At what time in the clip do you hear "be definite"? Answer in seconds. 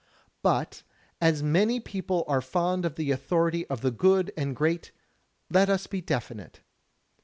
5.85-6.61